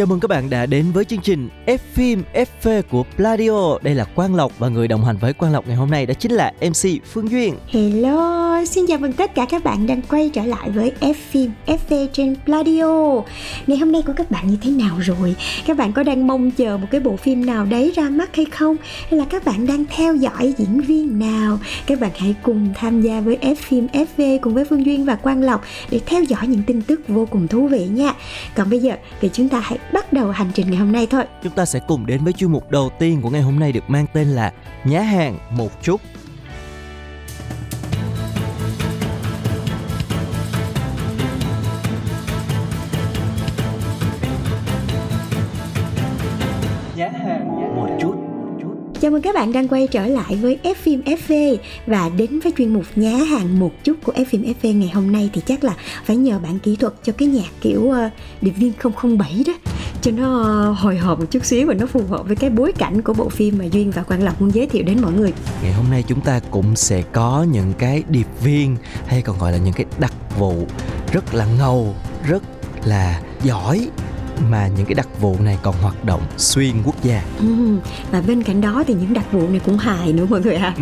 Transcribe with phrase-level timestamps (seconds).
[0.00, 3.78] Chào mừng các bạn đã đến với chương trình F phim FV của Pladio.
[3.82, 6.14] Đây là Quang Lộc và người đồng hành với Quang Lộc ngày hôm nay đó
[6.18, 7.54] chính là MC Phương Duyên.
[7.68, 11.50] Hello, xin chào mừng tất cả các bạn đang quay trở lại với F phim
[11.66, 13.22] FV trên Pladio.
[13.66, 15.36] Ngày hôm nay của các bạn như thế nào rồi?
[15.66, 18.44] Các bạn có đang mong chờ một cái bộ phim nào đấy ra mắt hay
[18.44, 18.76] không?
[19.10, 21.58] Hay là các bạn đang theo dõi diễn viên nào?
[21.86, 25.14] Các bạn hãy cùng tham gia với F phim FV cùng với Phương Duyên và
[25.14, 28.12] Quang Lộc để theo dõi những tin tức vô cùng thú vị nha.
[28.54, 31.24] Còn bây giờ thì chúng ta hãy bắt đầu hành trình ngày hôm nay thôi.
[31.42, 33.90] Chúng ta sẽ cùng đến với chuyên mục đầu tiên của ngày hôm nay được
[33.90, 34.52] mang tên là
[34.84, 36.00] Nhá hàng một chút.
[46.96, 48.14] Nhá hàng một chút.
[49.00, 52.52] Chào mừng các bạn đang quay trở lại với F phim FV và đến với
[52.58, 55.64] chuyên mục nhá hàng một chút của F phim FV ngày hôm nay thì chắc
[55.64, 55.74] là
[56.04, 57.96] phải nhờ bạn kỹ thuật cho cái nhạc kiểu uh,
[58.40, 58.72] điệp viên
[59.18, 59.69] 007 đó
[60.02, 62.72] cho nó ờ, hồi hộp một chút xíu và nó phù hợp với cái bối
[62.72, 65.32] cảnh của bộ phim mà Duyên và Quang Lộc muốn giới thiệu đến mọi người.
[65.62, 68.76] Ngày hôm nay chúng ta cũng sẽ có những cái điệp viên
[69.06, 70.66] hay còn gọi là những cái đặc vụ
[71.12, 71.94] rất là ngầu,
[72.28, 72.42] rất
[72.84, 73.88] là giỏi
[74.48, 77.22] mà những cái đặc vụ này còn hoạt động xuyên quốc gia.
[77.38, 77.46] Ừ,
[78.10, 80.74] và bên cạnh đó thì những đặc vụ này cũng hài nữa mọi người ạ.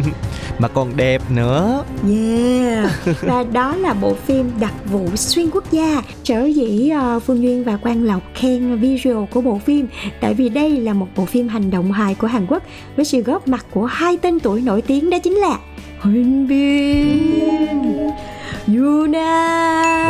[0.58, 1.84] mà còn đẹp nữa.
[2.08, 2.90] Yeah.
[3.22, 7.64] Và đó là bộ phim đặc vụ xuyên quốc gia Sở dĩ uh, Phương Duyên
[7.64, 9.86] và Quang Lộc khen visual của bộ phim.
[10.20, 12.62] Tại vì đây là một bộ phim hành động hài của Hàn Quốc
[12.96, 15.58] Với sự góp mặt của hai tên tuổi nổi tiếng đó chính là
[16.00, 17.50] Huỳnh Bin
[18.66, 19.20] Yuna.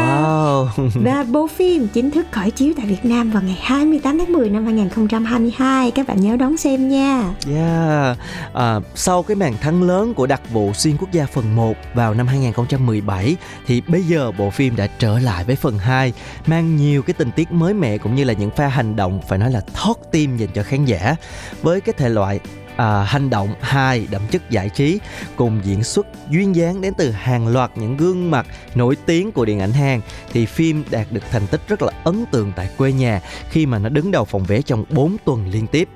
[0.01, 0.67] Wow.
[1.05, 4.49] Và bộ phim chính thức khởi chiếu tại Việt Nam vào ngày 28 tháng 10
[4.49, 7.35] năm 2022 Các bạn nhớ đón xem nha.
[7.55, 8.19] Yeah.
[8.55, 12.15] À, sau cái màn thắng lớn của đặc vụ xuyên quốc gia phần 1 vào
[12.15, 16.13] năm 2017 thì bây giờ bộ phim đã trở lại với phần 2
[16.47, 19.39] mang nhiều cái tình tiết mới mẻ cũng như là những pha hành động phải
[19.39, 21.17] nói là thoát tim dành cho khán giả.
[21.63, 22.41] Với cái thể loại
[22.81, 24.99] à, hành động hài đậm chất giải trí
[25.37, 29.45] cùng diễn xuất duyên dáng đến từ hàng loạt những gương mặt nổi tiếng của
[29.45, 30.01] điện ảnh Hàn
[30.33, 33.21] thì phim đạt được thành tích rất là ấn tượng tại quê nhà
[33.51, 35.89] khi mà nó đứng đầu phòng vé trong 4 tuần liên tiếp.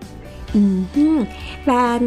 [0.55, 0.61] Ừ.
[0.95, 1.25] Hmm.
[1.65, 2.01] Và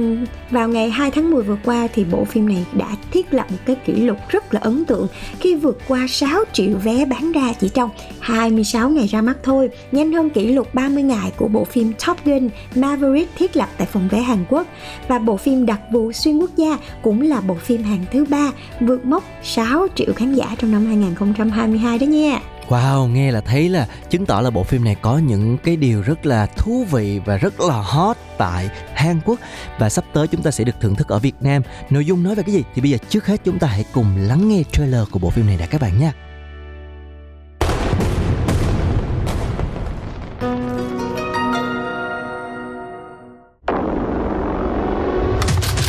[0.51, 3.57] vào ngày 2 tháng 10 vừa qua thì bộ phim này đã thiết lập một
[3.65, 5.07] cái kỷ lục rất là ấn tượng.
[5.39, 9.69] Khi vượt qua 6 triệu vé bán ra chỉ trong 26 ngày ra mắt thôi,
[9.91, 13.87] nhanh hơn kỷ lục 30 ngày của bộ phim Top Gun Maverick thiết lập tại
[13.91, 14.67] phòng vé Hàn Quốc.
[15.07, 18.51] Và bộ phim đặc vụ xuyên quốc gia cũng là bộ phim hàng thứ ba
[18.79, 22.39] vượt mốc 6 triệu khán giả trong năm 2022 đó nha.
[22.68, 26.02] Wow, nghe là thấy là chứng tỏ là bộ phim này có những cái điều
[26.02, 29.40] rất là thú vị và rất là hot tại Hàn Quốc
[29.78, 31.62] và sắp tới chúng ta sẽ được thưởng thức ở Việt Nam.
[31.90, 34.06] Nội dung nói về cái gì thì bây giờ trước hết chúng ta hãy cùng
[34.16, 36.12] lắng nghe trailer của bộ phim này đã các bạn nha.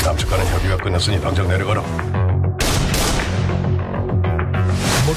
[0.06, 2.27] 남측과는 협의가 끝났으니 당장 내려가라.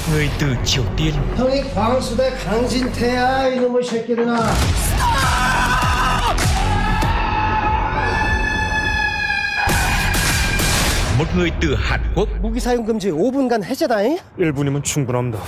[0.09, 4.35] Người từ Triều Tiên 형이 광수대 강진태야 이놈의 새끼들아
[11.17, 15.39] một người từ Hàn Quốc 무기 사용 금지 5분간 해제다잉 1분이면 충분합니다.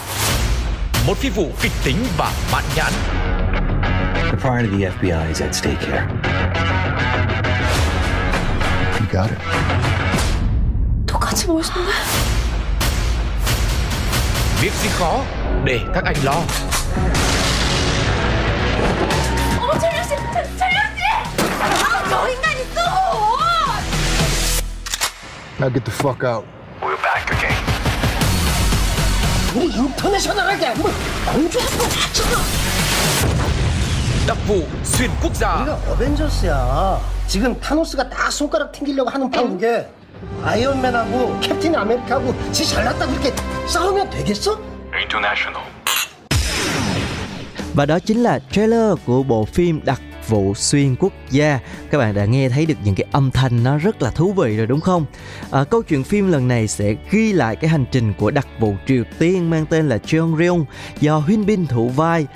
[1.07, 2.93] một phi vụ kịch tính và mãn nhãn
[4.31, 6.07] The pride of the FBI is at stake here.
[8.99, 9.39] You got it.
[11.07, 11.85] 똑같이 멋있는
[14.63, 14.69] 데?
[14.69, 15.24] việc gì khó
[15.65, 16.36] để các anh lo
[19.60, 20.15] 어머 철良씨!
[20.60, 21.04] 철良씨!
[21.62, 22.81] 아, 저 인간이 또!
[25.60, 26.45] Now get the fuck out.
[26.81, 27.63] We're back again.
[29.56, 30.92] 우리 인터내셔널하게 뭐
[31.33, 32.38] 공주하고 다쳐서
[34.27, 39.89] đặc vụ xuyên quốc gia 우리가 어벤져스야 지금 타노스가 딱 손가락 튕기려고 하는 판국에
[40.44, 43.32] 아이언맨하고 캡틴 아메리카하고 지 잘났다 그렇게
[43.66, 44.58] 싸우면 되겠어?
[44.93, 45.62] International.
[47.75, 51.58] Và đó chính là trailer của bộ phim đặc vụ xuyên quốc gia
[51.90, 54.56] các bạn đã nghe thấy được những cái âm thanh nó rất là thú vị
[54.56, 55.06] rồi đúng không
[55.50, 58.75] à, câu chuyện phim lần này sẽ ghi lại cái hành trình của đặc vụ
[58.87, 60.64] Triều Tiên mang tên là Cheong Ryong
[61.00, 62.26] do Huyên Bin thủ vai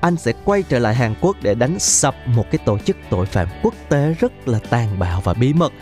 [0.00, 3.26] anh sẽ quay trở lại Hàn Quốc để đánh sập một cái tổ chức tội
[3.26, 5.72] phạm quốc tế rất là tàn bạo và bí mật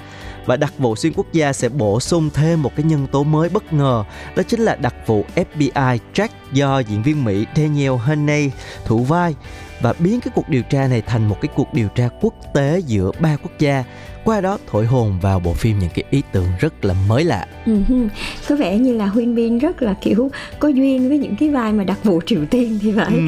[0.45, 3.49] và đặc vụ xuyên quốc gia sẽ bổ sung thêm một cái nhân tố mới
[3.49, 4.03] bất ngờ
[4.35, 8.49] đó chính là đặc vụ FBI Jack do diễn viên Mỹ Daniel Haney
[8.85, 9.35] thủ vai
[9.81, 12.81] và biến cái cuộc điều tra này thành một cái cuộc điều tra quốc tế
[12.85, 13.83] giữa ba quốc gia
[14.23, 17.47] qua đó thổi hồn vào bộ phim những cái ý tưởng rất là mới lạ.
[17.65, 17.81] Ừ
[18.49, 21.73] có vẻ như là Huyên Bin rất là kiểu có duyên với những cái vai
[21.73, 23.13] mà đặc vụ Triều Tiên thì vậy.
[23.13, 23.21] Ừ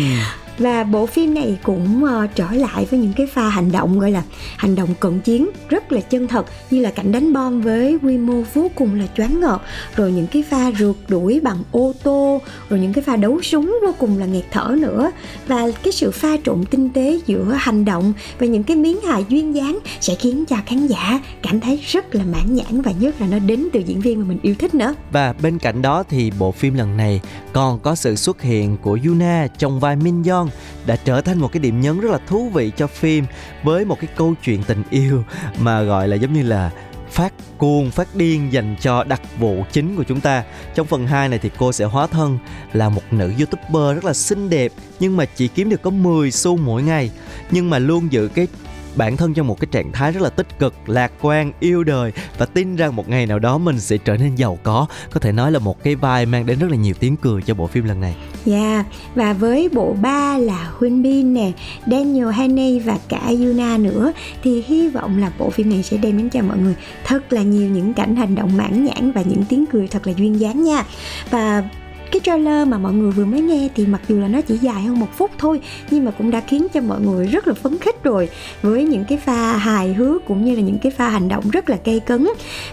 [0.59, 4.11] và bộ phim này cũng uh, trở lại với những cái pha hành động gọi
[4.11, 4.23] là
[4.57, 8.17] hành động cận chiến rất là chân thật như là cảnh đánh bom với quy
[8.17, 9.63] mô vô cùng là choáng ngợp
[9.95, 13.79] rồi những cái pha rượt đuổi bằng ô tô rồi những cái pha đấu súng
[13.85, 15.11] vô cùng là nghẹt thở nữa.
[15.47, 19.25] Và cái sự pha trộn tinh tế giữa hành động và những cái miếng hài
[19.29, 23.21] duyên dáng sẽ khiến cho khán giả cảm thấy rất là mãn nhãn và nhất
[23.21, 24.95] là nó đến từ diễn viên mà mình yêu thích nữa.
[25.11, 27.21] Và bên cạnh đó thì bộ phim lần này
[27.53, 30.51] còn có sự xuất hiện của Yuna trong vai Min Yeon con
[30.85, 33.25] đã trở thành một cái điểm nhấn rất là thú vị cho phim
[33.63, 35.23] với một cái câu chuyện tình yêu
[35.59, 36.71] mà gọi là giống như là
[37.11, 40.43] phát cuồng, phát điên dành cho đặc vụ chính của chúng ta.
[40.75, 42.37] Trong phần 2 này thì cô sẽ hóa thân
[42.73, 46.31] là một nữ youtuber rất là xinh đẹp, nhưng mà chỉ kiếm được có 10
[46.31, 47.11] xu mỗi ngày,
[47.51, 48.47] nhưng mà luôn giữ cái
[48.95, 52.11] bản thân trong một cái trạng thái rất là tích cực, lạc quan, yêu đời
[52.37, 55.31] và tin rằng một ngày nào đó mình sẽ trở nên giàu có có thể
[55.31, 57.83] nói là một cái vai mang đến rất là nhiều tiếng cười cho bộ phim
[57.83, 58.15] lần này
[58.45, 58.85] Dạ yeah.
[59.15, 61.51] và với bộ ba là Huynh Bin nè,
[61.87, 64.11] Daniel Haney và cả Yuna nữa,
[64.43, 67.41] thì hy vọng là bộ phim này sẽ đem đến cho mọi người thật là
[67.41, 70.63] nhiều những cảnh hành động mãn nhãn và những tiếng cười thật là duyên dáng
[70.63, 70.83] nha
[71.29, 71.63] và
[72.11, 74.83] cái trailer mà mọi người vừa mới nghe thì mặc dù là nó chỉ dài
[74.83, 75.61] hơn một phút thôi
[75.91, 78.29] nhưng mà cũng đã khiến cho mọi người rất là phấn khích rồi.
[78.61, 81.69] Với những cái pha hài hước cũng như là những cái pha hành động rất
[81.69, 82.27] là cây cấn.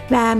[0.09, 0.35] Và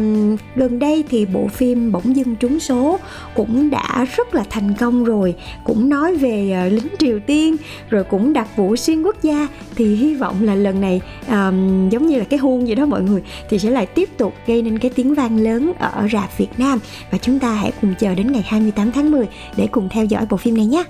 [0.56, 3.00] gần đây thì bộ phim bỗng dưng trúng số
[3.36, 5.36] cũng đã rất là thành công rồi.
[5.63, 7.56] Cũng nói về ờ, lính triều tiên
[7.90, 9.48] rồi cũng đặt vụ xuyên quốc gia.
[9.75, 13.01] Thì hy vọng là lần này um, giống như là cái huông vậy đó mọi
[13.01, 16.50] người thì sẽ lại tiếp tục gây nên cái tiếng vang lớn ở rạp Việt
[16.57, 16.80] Nam.
[17.12, 19.27] Và chúng ta hãy cùng chờ đến ngày 28 tháng 10
[19.57, 20.83] để cùng theo dõi bộ phim này nhé.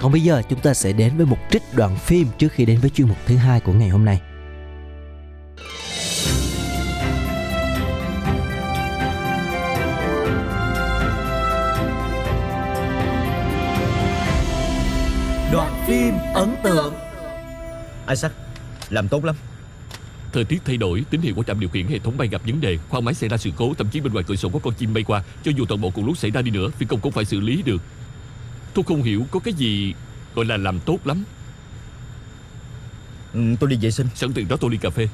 [0.00, 2.78] Còn bây giờ chúng ta sẽ đến với một trích đoạn phim trước khi đến
[2.80, 4.20] với chuyên mục thứ hai của ngày hôm nay.
[15.52, 16.94] Đoạn phim ấn tượng
[18.08, 18.32] Isaac,
[18.90, 19.36] làm tốt lắm
[20.34, 22.60] Thời tiết thay đổi, tín hiệu của trạm điều khiển hệ thống bay gặp vấn
[22.60, 24.74] đề, khoang máy xảy ra sự cố, thậm chí bên ngoài cửa sổ có con
[24.74, 27.00] chim bay qua, cho dù toàn bộ cùng lúc xảy ra đi nữa, phi công
[27.00, 27.82] cũng phải xử lý được.
[28.74, 29.94] Tôi không hiểu có cái gì
[30.34, 31.24] gọi là làm tốt lắm.
[33.32, 34.06] Ừ, tôi đi vệ sinh.
[34.14, 35.08] Sẵn tiện đó tôi đi cà phê.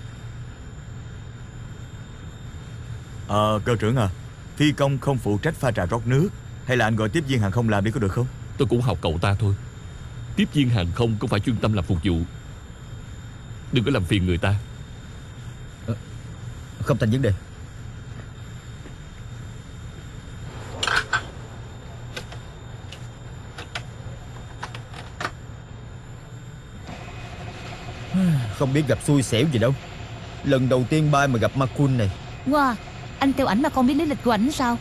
[3.28, 4.08] Ờ, cơ trưởng à,
[4.56, 6.28] phi công không phụ trách pha trà rót nước,
[6.66, 8.26] hay là anh gọi tiếp viên hàng không làm đi có được không?
[8.58, 9.54] Tôi cũng học cậu ta thôi.
[10.36, 12.18] Tiếp viên hàng không không phải chuyên tâm làm phục vụ.
[13.72, 14.54] Đừng có làm phiền người ta.
[16.84, 17.32] Không thành vấn đề.
[28.58, 29.74] Không biết gặp xui xẻo gì đâu.
[30.44, 32.10] Lần đầu tiên bay mà gặp Makun này.
[32.46, 32.74] Wow,
[33.18, 34.78] anh theo ảnh mà không biết lý lịch của ảnh sao?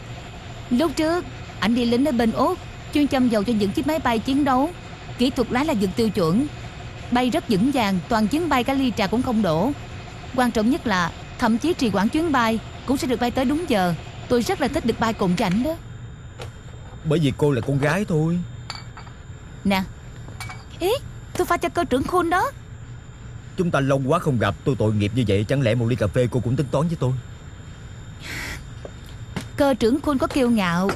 [0.69, 1.25] Lúc trước,
[1.59, 2.57] ảnh đi lính ở bên Úc
[2.93, 4.71] Chuyên chăm dầu cho những chiếc máy bay chiến đấu.
[5.17, 6.47] Kỹ thuật lái là vượt tiêu chuẩn.
[7.11, 9.71] Bay rất vững vàng, toàn chuyến bay cả ly trà cũng không đổ.
[10.35, 13.45] Quan trọng nhất là Thậm chí trì hoãn chuyến bay Cũng sẽ được bay tới
[13.45, 13.93] đúng giờ.
[14.29, 15.75] Tôi rất là thích được bay cùng với ảnh đó.
[17.05, 18.39] Bởi vì cô là con gái thôi
[19.63, 19.83] Nè.
[20.79, 20.91] Ý
[21.37, 22.51] tôi pha cho cơ trưởng khôn đó.
[23.57, 25.95] Chúng ta lâu quá không gặp Tôi tội nghiệp như vậy Chẳng lẽ một ly
[25.95, 27.11] cà phê cô cũng tính toán với tôi?
[29.55, 30.89] Cơ trưởng khôn có kiêu ngạo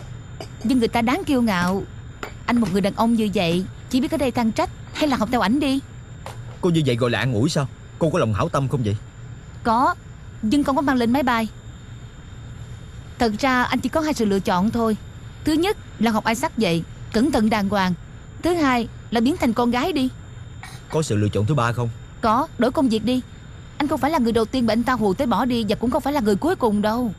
[0.64, 1.84] Nhưng người ta đáng kiêu ngạo.
[2.46, 5.18] Anh một người đàn ông như vậy Chỉ biết ở đây than trách Hay là
[5.18, 5.80] học theo ảnh đi.
[6.62, 7.68] Cô như vậy gọi là an ủi sao?
[8.00, 8.98] Cô có lòng hảo tâm không vậy?
[9.64, 9.96] Có
[10.44, 11.48] nhưng không có mang lên máy bay.
[13.20, 14.98] Thật ra anh chỉ có hai sự lựa chọn thôi.
[15.44, 16.84] Thứ nhất là học Isaac vậy
[17.14, 17.94] Cẩn thận đàng hoàng.
[18.42, 20.10] Thứ hai là biến thành con gái đi.
[20.90, 21.90] Có sự lựa chọn thứ ba không?
[22.22, 23.22] Có, đổi công việc đi.
[23.78, 25.76] Anh không phải là người đầu tiên bị anh ta hù tới bỏ đi Và
[25.76, 27.14] cũng không phải là người cuối cùng đâu.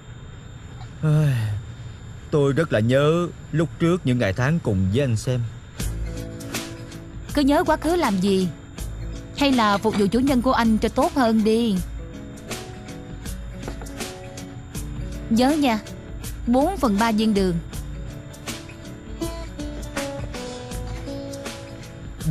[2.30, 5.40] Tôi rất là nhớ lúc trước những ngày tháng cùng với anh xem.
[7.34, 8.48] Cứ nhớ quá khứ làm gì?
[9.36, 11.76] Hay là phục vụ chủ nhân của anh cho tốt hơn đi
[15.34, 15.80] Nhớ nha.
[16.46, 17.54] 4 phần 3 viên đường.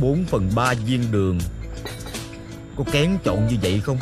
[0.00, 1.38] 4 phần 3 viên đường.
[2.76, 3.98] Có kén chọn như vậy không?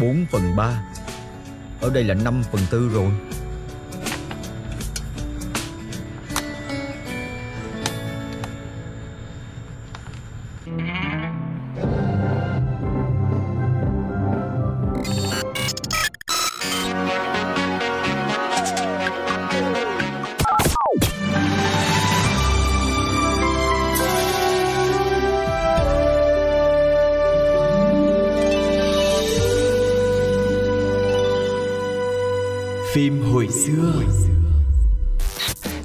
[0.00, 0.82] Bốn phần ba.
[1.80, 3.12] Ở đây là năm phần tư rồi.
[32.96, 34.02] Phim hồi xưa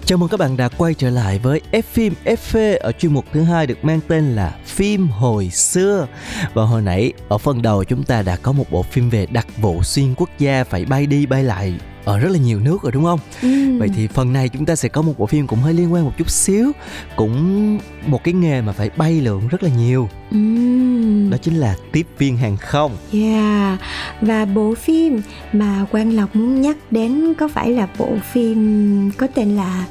[0.05, 3.25] Chào mừng các bạn đã quay trở lại với F phim FV ở chuyên mục
[3.33, 6.07] thứ hai được mang tên là phim hồi xưa.
[6.53, 9.47] Và hồi nãy, ở phần đầu chúng ta đã có một bộ phim về đặc
[9.57, 11.73] vụ xuyên quốc gia phải bay đi bay lại
[12.05, 13.19] ở rất là nhiều nước rồi đúng không?
[13.41, 13.77] Ừ.
[13.79, 16.05] Vậy thì phần này chúng ta sẽ có một bộ phim cũng hơi liên quan
[16.05, 16.71] một chút xíu,
[17.15, 20.09] cũng một cái nghề mà phải bay lượn rất là nhiều.
[20.31, 21.29] Ừm.
[21.29, 22.91] Đó chính là tiếp viên hàng không.
[23.13, 23.79] Yeah,
[24.21, 25.21] và bộ phim
[25.53, 29.85] mà Quang Lộc muốn nhắc đến có phải là bộ phim có tên là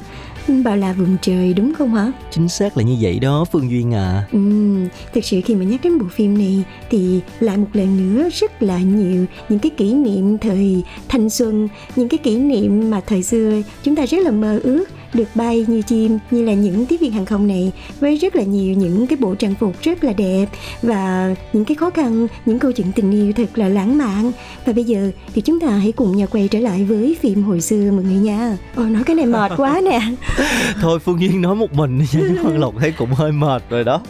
[0.47, 2.11] Bảo là vườn trời đúng không hả?
[2.31, 4.27] Chính xác là như vậy đó Phương Duyên à.
[4.31, 8.29] Ừm, thực sự khi mà nhắc đến bộ phim này thì lại một lần nữa
[8.33, 13.01] rất là nhiều những cái kỷ niệm thời thanh xuân, những cái kỷ niệm mà
[13.07, 16.85] thời xưa chúng ta rất là mơ ước được bay như chim, như là những
[16.85, 20.03] tiếp viên hàng không này, với rất là nhiều những cái bộ trang phục rất
[20.03, 20.45] là đẹp
[20.81, 24.31] và những cái khó khăn, những câu chuyện tình yêu thật là lãng mạn.
[24.65, 27.61] Và bây giờ thì chúng ta hãy cùng nhau quay trở lại với phim hồi
[27.61, 28.57] xưa mọi người nha.
[28.75, 30.01] Ồ, nói cái này mệt quá nè.
[30.81, 34.01] Thôi, Phương Duyên nói một mình chứ Hoàng Lộc thấy cũng hơi mệt rồi đó.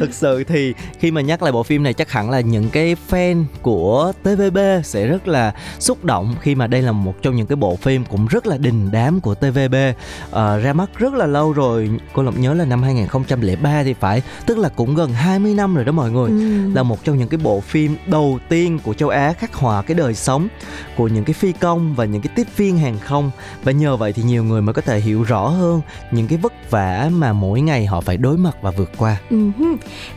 [0.00, 2.96] Thực sự thì khi mà nhắc lại bộ phim này chắc hẳn là những cái
[3.10, 7.46] fan của TVB sẽ rất là xúc động khi mà đây là một trong những
[7.46, 9.74] cái bộ phim cũng rất là đình đám của TVB
[10.36, 14.22] Ờ, ra mắt rất là lâu rồi cô Lộc nhớ là năm 2003 thì phải
[14.46, 16.74] tức là cũng gần 20 năm rồi đó mọi người Ừm.
[16.74, 19.94] là một trong những cái bộ phim đầu tiên của châu Á khắc họa cái
[19.94, 20.48] đời sống
[20.96, 23.30] của những cái phi công và những cái tiếp viên hàng không
[23.64, 26.70] và nhờ vậy thì nhiều người mới có thể hiểu rõ hơn những cái vất
[26.70, 29.16] vả mà mỗi ngày họ phải đối mặt và vượt qua.
[29.30, 29.50] Ừ.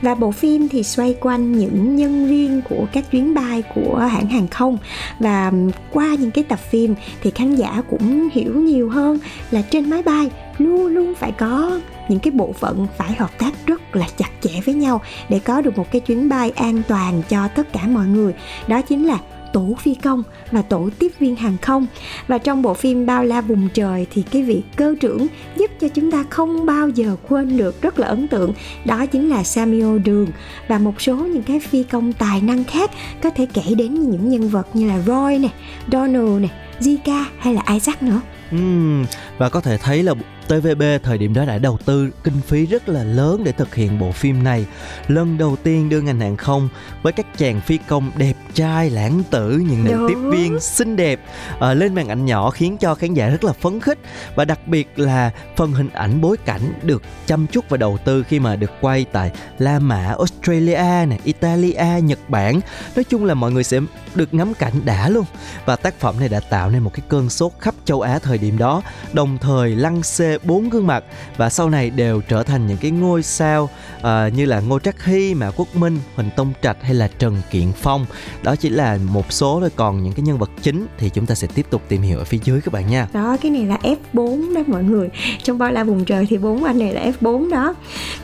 [0.02, 4.28] Và bộ phim thì xoay quanh những nhân viên của các chuyến bay của hãng
[4.28, 4.78] hàng không
[5.20, 5.52] và
[5.92, 9.20] qua những cái tập phim thì khán giả cũng hiểu nhiều hơn
[9.52, 10.09] là trên máy bay
[10.58, 14.62] luôn luôn phải có những cái bộ phận phải hợp tác rất là chặt chẽ
[14.66, 18.08] với nhau để có được một cái chuyến bay an toàn cho tất cả mọi
[18.08, 18.34] người.
[18.68, 19.20] Đó chính là
[19.54, 21.88] tổ phi công và tổ tiếp viên hàng không
[22.28, 25.88] và trong bộ phim bao la vùng trời thì cái vị cơ trưởng giúp cho
[25.88, 28.54] chúng ta không bao giờ quên được rất là ấn tượng
[28.86, 30.28] đó chính là Samuel Đường
[30.68, 32.92] và một số những cái phi công tài năng khác
[33.24, 35.50] có thể kể đến những nhân vật như là Roy nè,
[35.92, 36.50] Donald nè,
[36.80, 38.22] Zika hay là Isaac nữa
[38.56, 39.06] uhm,
[39.38, 40.14] và có thể thấy là
[40.50, 44.00] TVB thời điểm đó đã đầu tư kinh phí rất là lớn để thực hiện
[44.00, 44.66] bộ phim này.
[45.08, 46.70] Lần đầu tiên đưa ngành hàng không
[47.02, 50.08] với các chàng phi công đẹp trai, lãng tử, những nữ Đúng.
[50.08, 51.20] tiếp viên xinh đẹp
[51.60, 54.00] ờ, lên màn ảnh nhỏ khiến cho khán giả rất là phấn khích
[54.36, 58.24] và đặc biệt là phần hình ảnh bối cảnh được chăm chút và đầu tư
[58.24, 62.60] khi mà được quay tại La Mã, Australia, này, Italia, Nhật Bản.
[62.96, 63.80] Nói chung là mọi người sẽ
[64.16, 65.26] được ngắm cảnh đã luôn
[65.66, 68.38] và tác phẩm này đã tạo nên một cái cơn sốt khắp châu Á thời
[68.38, 68.82] điểm đó
[69.14, 71.04] đồng thời lăng xê bốn gương mặt
[71.38, 75.06] và sau này đều trở thành những cái ngôi sao uh, như là Ngô Trắc
[75.06, 78.06] Hy, Mã Quốc Minh, Huỳnh Tông Trạch hay là Trần Kiện Phong.
[78.44, 81.36] Đó chỉ là một số thôi còn những cái nhân vật chính thì chúng ta
[81.36, 83.08] sẽ tiếp tục tìm hiểu ở phía dưới các bạn nha.
[83.14, 83.78] Đó, cái này là
[84.14, 85.10] F4 đó mọi người.
[85.44, 87.76] Trong bao la vùng trời thì bốn anh này là F4 đó.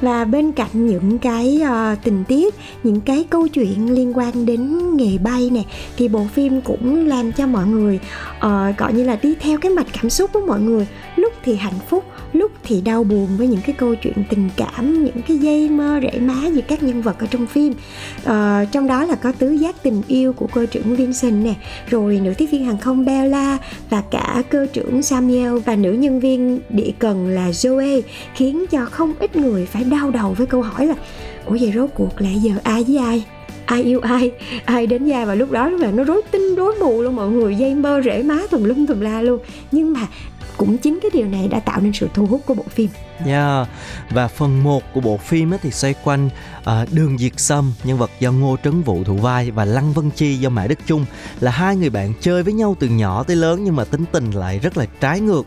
[0.02, 4.96] Và bên cạnh những cái uh, tình tiết Những cái câu chuyện liên quan đến
[4.98, 5.64] nghề bay nè
[5.98, 8.00] Thì bộ phim cũng làm cho mọi người
[8.38, 10.88] uh, Gọi như là đi theo cái mạch cảm xúc của mọi người
[11.46, 15.22] thì hạnh phúc lúc thì đau buồn với những cái câu chuyện tình cảm những
[15.28, 17.74] cái dây mơ rễ má giữa các nhân vật ở trong phim.
[18.24, 21.54] Ờ, trong đó là có tứ giác tình yêu của cơ trưởng Vincent nè
[21.90, 23.58] rồi nữ tiếp viên hàng không Bella
[23.90, 28.02] và cả cơ trưởng Samuel và nữ nhân viên địa cần là Zoe
[28.36, 30.96] khiến cho không ít người phải đau đầu với câu hỏi là
[31.46, 33.24] ủa vậy rốt cuộc lại giờ ai với ai?
[33.66, 34.32] Ai yêu ai?
[34.66, 37.56] Ai đến gia và lúc đó là nó rối tinh rối mù luôn mọi người
[37.56, 39.40] dây mơ rễ má tùm lum tùm la luôn.
[39.72, 40.08] Nhưng mà
[40.58, 42.90] cũng chính cái điều này đã tạo nên sự thu hút của bộ phim
[43.26, 43.68] Yeah.
[44.10, 46.30] Và phần 1 của bộ phim thì xoay quanh
[46.64, 50.10] à, Đường Diệt Sâm, nhân vật do Ngô Trấn Vũ thủ vai và Lăng Vân
[50.10, 51.06] Chi do Mã Đức Chung
[51.40, 54.32] là hai người bạn chơi với nhau từ nhỏ tới lớn nhưng mà tính tình
[54.32, 55.46] lại rất là trái ngược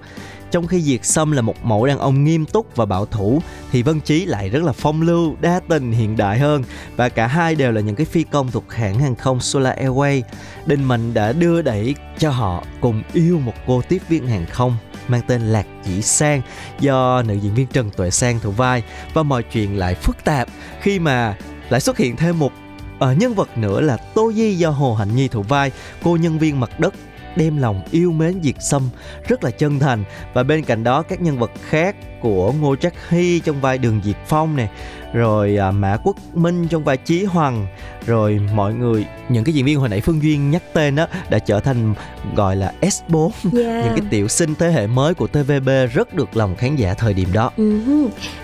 [0.50, 3.82] trong khi Diệt Sâm là một mẫu đàn ông nghiêm túc và bảo thủ thì
[3.82, 6.64] Vân Chí lại rất là phong lưu, đa tình, hiện đại hơn.
[6.96, 10.22] Và cả hai đều là những cái phi công thuộc hãng hàng không Solar Airways.
[10.66, 14.76] Đình Mạnh đã đưa đẩy cho họ cùng yêu một cô tiếp viên hàng không
[15.08, 16.42] mang tên Lạc Dĩ Sang
[16.80, 18.82] do nữ diễn viên Trần Tuệ Sang thủ vai.
[19.14, 20.48] Và mọi chuyện lại phức tạp
[20.80, 21.36] khi mà
[21.68, 22.52] lại xuất hiện thêm một
[22.98, 26.38] ở nhân vật nữa là Tô Di do Hồ Hạnh Nhi thủ vai, cô nhân
[26.38, 26.94] viên mặt đất
[27.36, 28.82] đem lòng yêu mến Diệt Sâm
[29.28, 30.04] rất là chân thành
[30.34, 34.00] và bên cạnh đó các nhân vật khác của Ngô Trắc Hy trong vai Đường
[34.04, 34.68] Diệt Phong nè
[35.12, 37.66] rồi à, Mã Quốc Minh trong vai Chí Hoàng
[38.06, 41.38] rồi mọi người những cái diễn viên hồi nãy Phương Duyên nhắc tên đó đã
[41.38, 41.94] trở thành
[42.36, 43.84] gọi là S4 Yeah.
[43.84, 47.14] những cái tiểu sinh thế hệ mới của TVB rất được lòng khán giả thời
[47.14, 47.80] điểm đó Ừ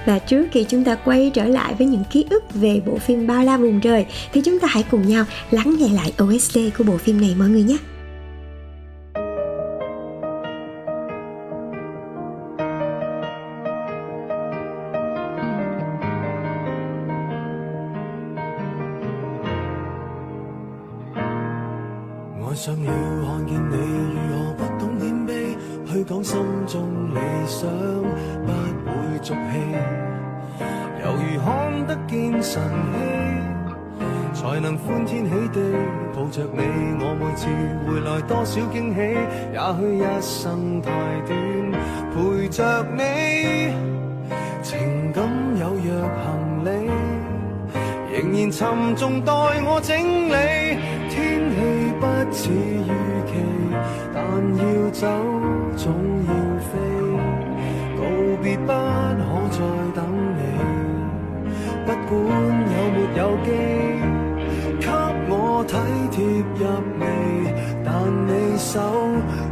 [0.07, 3.26] Và trước khi chúng ta quay trở lại với những ký ức về bộ phim
[3.26, 6.85] Bao la vùng trời thì chúng ta hãy cùng nhau lắng nghe lại OST của
[6.85, 7.76] bộ phim này mọi người nhé.
[35.35, 35.59] 喜地
[36.14, 36.61] 抱着你。
[37.00, 37.43] 我每次
[37.85, 39.00] 回来多少惊喜，
[39.53, 40.87] 也许一生太
[41.26, 41.31] 短，
[42.14, 43.03] 陪着你，
[44.62, 45.26] 情感
[45.59, 45.87] 有若
[46.23, 46.25] 行
[46.64, 46.69] 李。
[48.14, 49.33] 仍然沉重待
[49.67, 49.97] 我整
[50.29, 50.35] 理。
[51.11, 51.57] 天气
[51.99, 52.91] 不似预
[53.26, 53.33] 期，
[54.14, 54.23] 但
[54.57, 55.03] 要走
[55.76, 55.93] 总
[56.29, 56.31] 要
[56.71, 56.71] 飞，
[57.99, 58.00] 告
[58.41, 58.71] 别不可
[59.50, 59.59] 再
[59.97, 59.99] 等
[60.37, 60.41] 你。
[61.87, 62.17] 不管
[62.71, 63.49] 有没有机，
[65.66, 65.73] 体
[66.11, 66.25] 贴
[66.59, 66.62] 入
[67.00, 67.02] 微，
[67.85, 67.92] 但
[68.26, 68.80] 你手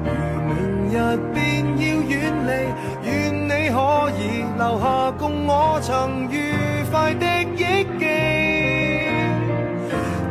[0.05, 0.11] 如
[0.49, 0.51] 明
[0.91, 0.95] 日
[1.35, 1.41] 便
[1.79, 2.13] 要远
[2.47, 2.51] 离，
[3.09, 3.11] 愿
[3.45, 3.77] 你可
[4.19, 4.21] 以
[4.57, 4.85] 留下
[5.19, 5.51] 共我
[5.83, 5.91] 曾
[6.31, 6.35] 愉
[6.91, 7.25] 快的
[7.57, 7.61] 忆
[7.99, 8.05] 记。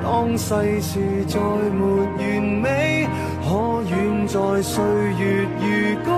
[0.04, 0.50] 当世
[0.82, 0.92] 事
[1.28, 1.80] 再没
[2.18, 2.22] 完
[2.62, 3.08] 美，
[3.44, 3.50] 可
[3.90, 3.92] 远
[4.28, 4.84] 在岁
[5.20, 5.24] 月
[5.60, 5.66] 如
[6.06, 6.12] 歌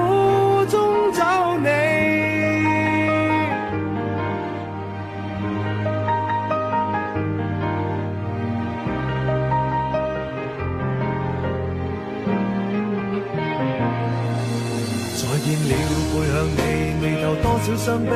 [17.64, 18.12] 少伤悲，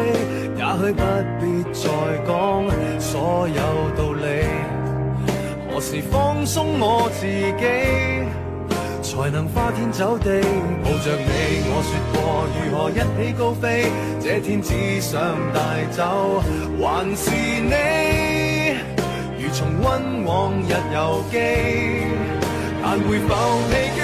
[0.58, 1.02] 也许不
[1.40, 1.88] 必再
[2.28, 2.30] 讲
[3.00, 3.62] 所有
[3.96, 4.44] 道理。
[5.72, 7.64] 何时放松我自己，
[9.02, 10.42] 才能花天酒地
[10.84, 11.64] 抱着你？
[11.70, 12.16] 我说过
[12.52, 15.16] 如何一起高飞，这天只想
[15.54, 16.44] 带走，
[16.82, 17.32] 还是
[17.64, 17.72] 你？
[19.40, 21.40] 如重温往日游记，
[22.84, 23.32] 但会否
[23.70, 24.00] 疲倦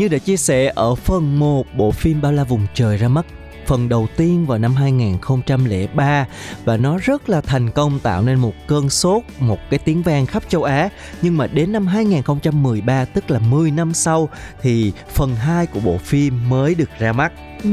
[0.00, 3.26] ？Như đã chia sẻ ở phần 1 bộ phim Bao la vùng trời ra mắt
[3.70, 6.26] phần đầu tiên vào năm 2003
[6.64, 10.26] và nó rất là thành công tạo nên một cơn sốt, một cái tiếng vang
[10.26, 10.88] khắp châu Á.
[11.22, 14.28] Nhưng mà đến năm 2013 tức là 10 năm sau
[14.62, 17.32] thì phần 2 của bộ phim mới được ra mắt.
[17.64, 17.70] Ừ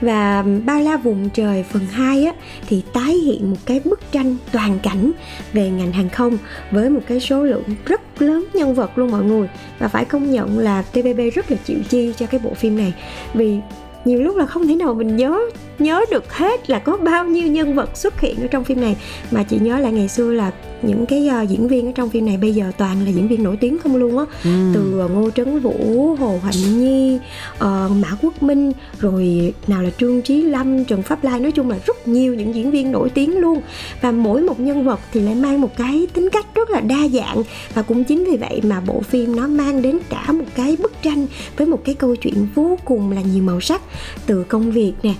[0.00, 2.32] và Bao la vùng trời phần 2 á
[2.68, 5.12] thì tái hiện một cái bức tranh toàn cảnh
[5.52, 6.38] về ngành hàng không
[6.70, 10.30] với một cái số lượng rất lớn nhân vật luôn mọi người và phải công
[10.30, 12.94] nhận là TVB rất là chịu chi cho cái bộ phim này
[13.34, 13.58] vì
[14.04, 15.40] nhiều lúc là không thể nào mình nhớ
[15.80, 18.96] nhớ được hết là có bao nhiêu nhân vật xuất hiện ở trong phim này.
[19.30, 20.50] Mà chị nhớ là ngày xưa là
[20.82, 23.42] những cái uh, diễn viên ở trong phim này bây giờ toàn là diễn viên
[23.42, 24.24] nổi tiếng không luôn á.
[24.44, 24.50] Ừ.
[24.74, 27.18] từ uh, ngô trấn vũ hồ hoành nhi
[27.54, 27.60] uh,
[27.90, 31.40] mã quốc minh rồi nào là trương trí lâm trần pháp lai.
[31.40, 33.60] Nói chung là rất nhiều những diễn viên nổi tiếng luôn.
[34.00, 37.08] Và mỗi một nhân vật thì lại mang một cái tính cách rất là đa
[37.12, 37.42] dạng.
[37.74, 40.92] Và cũng chính vì vậy mà bộ phim nó mang đến cả một cái bức
[41.02, 43.82] tranh với một cái câu chuyện vô cùng là nhiều màu sắc.
[44.26, 45.14] Từ công việc nè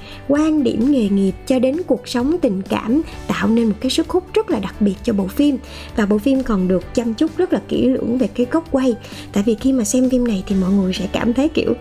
[0.45, 4.09] quan điểm nghề nghiệp cho đến cuộc sống tình cảm tạo nên một cái sức
[4.09, 5.59] hút rất là đặc biệt cho bộ phim.
[5.97, 8.95] Và bộ phim còn được chăm chút rất là kỹ lưỡng về cái góc quay.
[9.33, 11.75] Tại vì khi mà xem phim này thì mọi người sẽ cảm thấy kiểu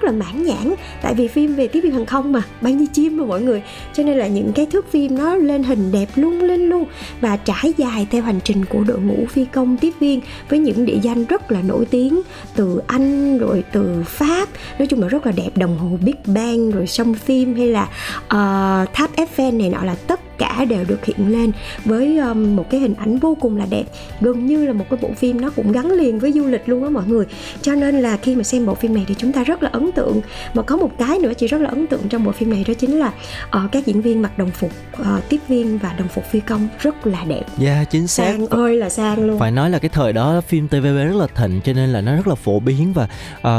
[0.00, 2.86] rất là mãn nhãn tại vì phim về tiếp viên hàng không mà bay như
[2.92, 3.62] chim mà mọi người.
[3.92, 6.84] Cho nên là những cái thước phim nó lên hình đẹp lung linh luôn
[7.20, 10.86] và trải dài theo hành trình của đội ngũ phi công tiếp viên với những
[10.86, 12.22] địa danh rất là nổi tiếng
[12.56, 14.48] từ Anh rồi từ Pháp.
[14.78, 17.82] Nói chung là rất là đẹp đồng hồ Big Bang rồi sông phim hay là
[18.24, 21.52] uh, tháp Eiffel này nọ là tất cả đều được hiện lên
[21.84, 23.84] với um, một cái hình ảnh vô cùng là đẹp.
[24.20, 26.84] Gần như là một cái bộ phim nó cũng gắn liền với du lịch luôn
[26.84, 27.24] á mọi người.
[27.62, 29.92] Cho nên là khi mà xem bộ phim này thì chúng ta rất là ấn
[29.92, 30.20] tượng.
[30.54, 32.74] Mà có một cái nữa chị rất là ấn tượng trong bộ phim này đó
[32.74, 33.12] chính là
[33.46, 34.70] uh, các diễn viên mặc đồng phục
[35.00, 37.44] uh, tiếp viên và đồng phục phi công rất là đẹp.
[37.58, 38.24] Dạ yeah, chính xác.
[38.24, 39.38] Sang ơi là sang luôn.
[39.38, 42.16] Phải nói là cái thời đó phim TVB rất là thịnh cho nên là nó
[42.16, 43.08] rất là phổ biến và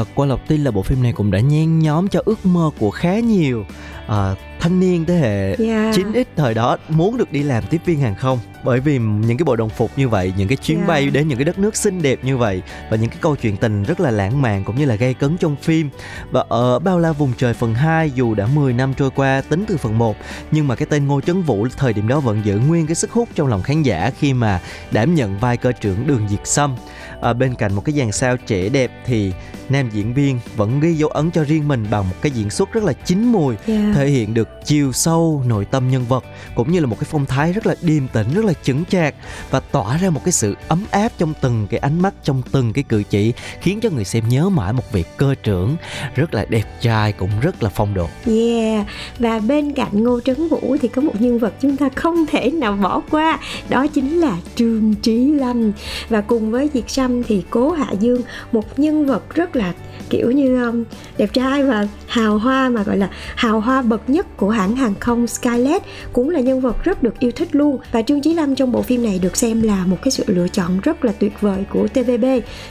[0.02, 2.70] uh, qua lộc tin là bộ phim này cũng đã nhen nhóm cho ước mơ
[2.80, 3.66] của khá nhiều
[4.08, 5.96] uh, thanh niên thế hệ yeah.
[5.96, 9.44] 9X thời đó muốn được đi làm tiếp viên hàng không bởi vì những cái
[9.44, 10.88] bộ đồng phục như vậy những cái chuyến yeah.
[10.88, 13.58] bay đến những cái đất nước xinh đẹp như vậy và những cái câu chuyện
[13.58, 15.90] tình rất là lãng mạn cũng như là gây cấn trong phim
[16.32, 19.66] và ở bao la vùng trời phần 2 dù đã 10 năm trôi qua tính
[19.68, 20.18] từ phần 1
[20.52, 23.12] nhưng mà cái tên Ngô Trấn Vũ thời điểm đó vẫn giữ nguyên cái sức
[23.12, 26.76] hút trong lòng khán giả khi mà đảm nhận vai cơ trưởng Đường Diệt Sâm
[27.22, 29.34] à, bên cạnh một cái dàn sao trẻ đẹp thì
[29.72, 32.74] nam diễn viên vẫn ghi dấu ấn cho riêng mình bằng một cái diễn xuất
[32.74, 33.96] rất là chín mùi yeah.
[33.96, 36.24] thể hiện được chiều sâu nội tâm nhân vật
[36.56, 39.16] cũng như là một cái phong thái rất là điềm tĩnh rất là chững chạc
[39.50, 42.74] và tỏa ra một cái sự ấm áp trong từng cái ánh mắt trong từng
[42.74, 45.76] cái cử chỉ khiến cho người xem nhớ mãi một vị cơ trưởng
[46.16, 48.08] rất là đẹp trai cũng rất là phong độ.
[48.26, 48.86] Yeah.
[49.20, 52.52] Và bên cạnh ngô trấn vũ thì có một nhân vật chúng ta không thể
[52.52, 55.72] nào bỏ qua đó chính là trương trí lâm
[56.10, 59.89] và cùng với diệt sâm thì cố hạ dương một nhân vật rất là coklat.
[60.10, 60.84] Kiểu như um,
[61.18, 64.94] đẹp trai và hào hoa mà gọi là hào hoa bậc nhất của hãng hàng
[65.00, 65.82] không Skylet
[66.14, 67.78] cũng là nhân vật rất được yêu thích luôn.
[67.92, 70.48] Và Trương Chí Lâm trong bộ phim này được xem là một cái sự lựa
[70.48, 72.26] chọn rất là tuyệt vời của TVB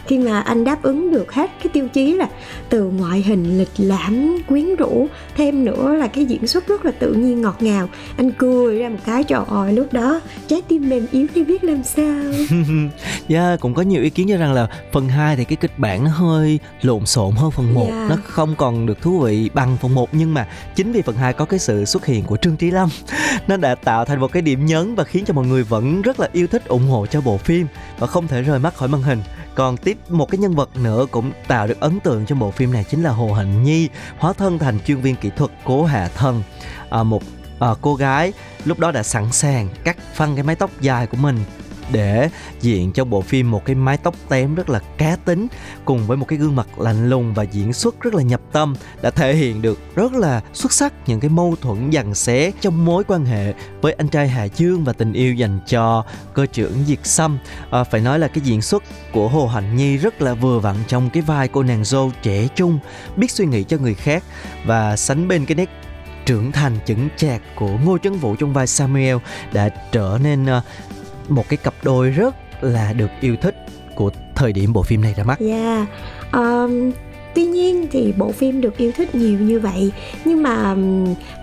[0.06, 2.28] khi mà anh đáp ứng được hết cái tiêu chí là
[2.68, 6.90] từ ngoại hình lịch lãm quyến rũ thêm nữa là cái diễn xuất rất là
[6.90, 7.88] tự nhiên ngọt ngào.
[8.16, 11.64] Anh cười ra một cái trời ơi lúc đó trái tim mềm yếu thì biết
[11.64, 12.22] làm sao?
[12.24, 12.92] Yeah,
[13.28, 16.04] dạ, cũng có nhiều ý kiến cho rằng là phần 2 thì cái kịch bản
[16.04, 18.10] nó hơi lộn xộn hơn phần 1 yeah.
[18.10, 21.32] nó không còn được thú vị bằng phần 1 nhưng mà chính vì phần 2
[21.32, 22.88] có cái sự xuất hiện của Trương Trí Lâm
[23.46, 26.20] nó đã tạo thành một cái điểm nhấn và khiến cho mọi người vẫn rất
[26.20, 27.66] là yêu thích ủng hộ cho bộ phim
[27.98, 29.22] và không thể rời mắt khỏi màn hình.
[29.54, 32.72] Còn tiếp một cái nhân vật nữa cũng tạo được ấn tượng cho bộ phim
[32.72, 33.88] này chính là Hồ Hạnh Nhi
[34.18, 36.42] hóa thân thành chuyên viên kỹ thuật cố hạ thân
[36.90, 37.22] à, một
[37.58, 38.32] à, cô gái
[38.64, 41.38] lúc đó đã sẵn sàng cắt phân cái mái tóc dài của mình
[41.92, 42.28] để
[42.60, 45.46] diện cho bộ phim một cái mái tóc tém rất là cá tính
[45.84, 48.74] cùng với một cái gương mặt lạnh lùng và diễn xuất rất là nhập tâm
[49.02, 52.84] đã thể hiện được rất là xuất sắc những cái mâu thuẫn dằn xé trong
[52.84, 56.84] mối quan hệ với anh trai Hà Dương và tình yêu dành cho cơ trưởng
[56.86, 57.38] Diệt Sâm.
[57.70, 60.76] À, phải nói là cái diễn xuất của Hồ Hạnh Nhi rất là vừa vặn
[60.88, 62.78] trong cái vai cô nàng dâu trẻ trung
[63.16, 64.24] biết suy nghĩ cho người khác
[64.66, 65.68] và sánh bên cái nét
[66.26, 69.16] trưởng thành chững chạc của Ngô Trấn Vũ trong vai Samuel
[69.52, 70.62] đã trở nên à,
[71.28, 75.14] một cái cặp đôi rất là được yêu thích của thời điểm bộ phim này
[75.16, 75.40] ra mắt.
[75.40, 75.88] Dạ, yeah.
[76.32, 76.92] Um,
[77.38, 79.92] tuy nhiên thì bộ phim được yêu thích nhiều như vậy
[80.24, 80.76] nhưng mà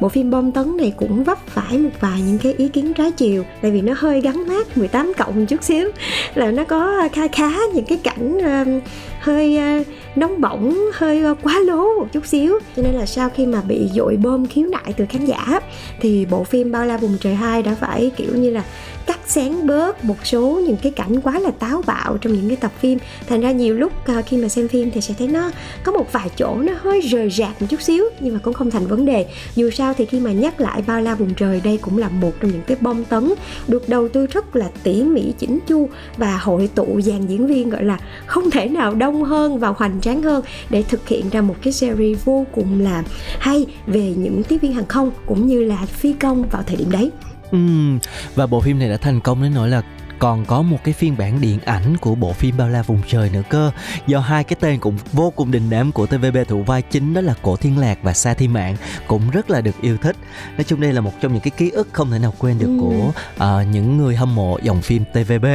[0.01, 3.11] bộ phim bom tấn này cũng vấp phải một vài những cái ý kiến trái
[3.11, 5.89] chiều tại vì nó hơi gắn mát 18 cộng chút xíu
[6.35, 8.83] là nó có khá khá những cái cảnh uh,
[9.19, 13.29] hơi uh, nóng bỏng hơi uh, quá lố một chút xíu cho nên là sau
[13.29, 15.59] khi mà bị dội bom khiếu nại từ khán giả
[16.01, 18.63] thì bộ phim bao la vùng trời 2 đã phải kiểu như là
[19.27, 22.55] sáng xén bớt một số những cái cảnh quá là táo bạo trong những cái
[22.55, 22.99] tập phim.
[23.27, 25.51] Thành ra nhiều lúc uh, khi mà xem phim thì sẽ thấy nó
[25.83, 28.71] có một vài chỗ nó hơi rời rạc một chút xíu nhưng mà cũng không
[28.71, 29.25] thành vấn đề.
[29.55, 32.31] Dù sao thì khi mà nhắc lại bao la vùng trời đây cũng là một
[32.41, 33.33] trong những cái bom tấn
[33.67, 37.69] được đầu tư rất là tỉ mỉ chỉnh chu và hội tụ dàn diễn viên
[37.69, 41.41] gọi là không thể nào đông hơn và hoành tráng hơn để thực hiện ra
[41.41, 43.03] một cái series vô cùng là
[43.39, 46.91] hay về những tiếp viên hàng không cũng như là phi công vào thời điểm
[46.91, 47.11] đấy.
[48.35, 49.81] Và bộ phim này đã thành công đến nỗi là
[50.19, 53.29] còn có một cái phiên bản điện ảnh của bộ phim bao la vùng trời
[53.33, 53.71] nữa cơ
[54.07, 57.21] do hai cái tên cũng vô cùng đình đám của TVB thủ vai chính đó
[57.21, 58.75] là Cổ Thiên Lạc và Sa Thi Mạng
[59.07, 60.15] cũng rất là được yêu thích
[60.57, 62.67] nói chung đây là một trong những cái ký ức không thể nào quên được
[62.67, 62.77] ừ.
[62.81, 65.45] của uh, những người hâm mộ dòng phim TVB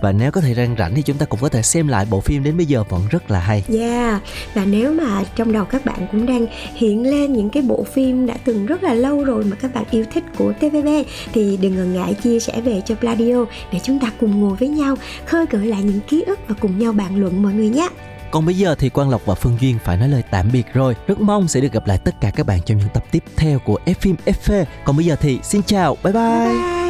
[0.00, 2.20] và nếu có thời gian rảnh thì chúng ta cũng có thể xem lại bộ
[2.20, 3.64] phim đến bây giờ vẫn rất là hay.
[3.68, 4.22] Yeah
[4.54, 8.26] và nếu mà trong đầu các bạn cũng đang hiện lên những cái bộ phim
[8.26, 10.88] đã từng rất là lâu rồi mà các bạn yêu thích của TVB
[11.32, 14.68] thì đừng ngần ngại chia sẻ về cho Pladio để chúng ta cùng ngồi với
[14.68, 14.96] nhau
[15.26, 17.88] khơi gợi lại những ký ức và cùng nhau bàn luận mọi người nhé.
[18.30, 20.96] Còn bây giờ thì Quang Lộc và Phương Duyên phải nói lời tạm biệt rồi.
[21.06, 23.58] Rất mong sẽ được gặp lại tất cả các bạn trong những tập tiếp theo
[23.58, 24.64] của F phim FV.
[24.84, 26.22] Còn bây giờ thì xin chào, bye bye.
[26.22, 26.80] bye, bye.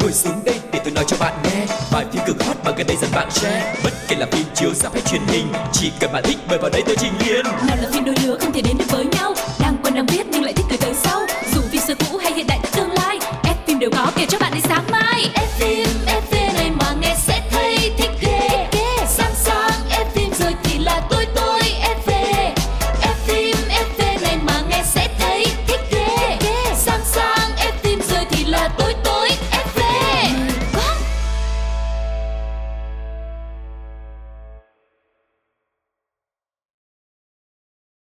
[0.00, 2.86] Ngồi xuống đây để tôi nói cho bạn nghe Bài phim cực hot mà gần
[2.86, 6.12] đây dần bạn share Bất kể là phim chiếu ra hay truyền hình Chỉ cần
[6.12, 8.62] bạn thích mời vào đây tôi trình liền Nào là phim đôi lứa không thể
[8.62, 10.26] đến được với nhau Đang quen đang biết
[11.94, 13.18] xưa cũ hay hiện đại tương lai.
[13.42, 15.30] F phim đều có kể cho bạn đi sáng mai.
[15.34, 15.83] F